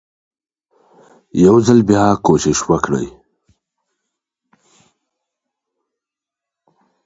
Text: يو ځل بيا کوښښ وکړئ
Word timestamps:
يو 1.45 1.55
ځل 1.65 1.79
بيا 1.89 2.05
کوښښ 2.25 2.59
وکړئ 2.71 3.07